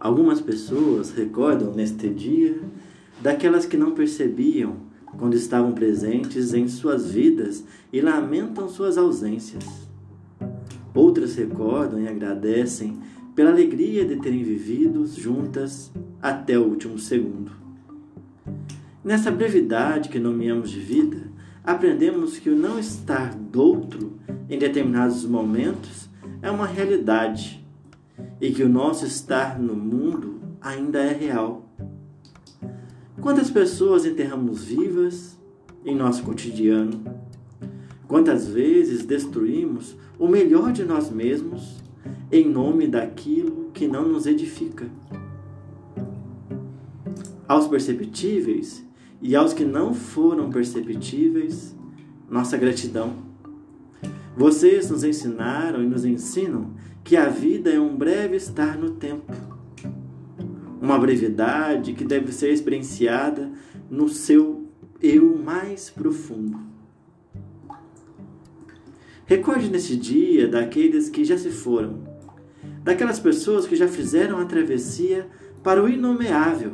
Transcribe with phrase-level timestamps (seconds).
[0.00, 2.58] Algumas pessoas recordam neste dia
[3.20, 4.76] daquelas que não percebiam
[5.18, 7.62] quando estavam presentes em suas vidas
[7.92, 9.62] e lamentam suas ausências.
[10.94, 12.98] Outras recordam e agradecem
[13.34, 17.52] pela alegria de terem vivido juntas até o último segundo.
[19.04, 21.30] Nessa brevidade que nomeamos de vida,
[21.62, 26.08] aprendemos que o não estar do outro em determinados momentos
[26.40, 27.59] é uma realidade
[28.40, 31.68] e que o nosso estar no mundo ainda é real.
[33.20, 35.38] Quantas pessoas enterramos vivas
[35.84, 37.02] em nosso cotidiano?
[38.08, 41.76] Quantas vezes destruímos o melhor de nós mesmos
[42.32, 44.88] em nome daquilo que não nos edifica?
[47.46, 48.84] Aos perceptíveis
[49.20, 51.76] e aos que não foram perceptíveis,
[52.28, 53.29] nossa gratidão.
[54.40, 56.70] Vocês nos ensinaram e nos ensinam
[57.04, 59.30] que a vida é um breve estar no tempo
[60.80, 63.52] uma brevidade que deve ser experienciada
[63.90, 64.66] no seu
[65.02, 66.58] eu mais profundo.
[69.26, 72.02] Recorde nesse dia daqueles que já se foram,
[72.82, 75.28] daquelas pessoas que já fizeram a travessia
[75.62, 76.72] para o inomeável.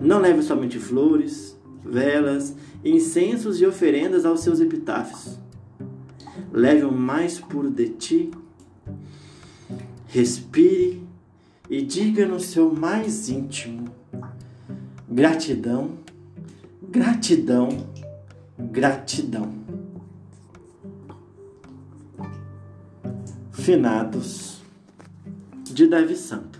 [0.00, 5.42] Não leve somente flores, velas, incensos e oferendas aos seus epitáfios.
[6.52, 8.30] Leve o mais puro de ti.
[10.08, 11.02] Respire
[11.70, 13.88] e diga no seu mais íntimo:
[15.08, 15.92] gratidão,
[16.82, 17.68] gratidão,
[18.58, 19.52] gratidão.
[23.52, 24.60] Finados
[25.64, 26.51] de Davi Santos.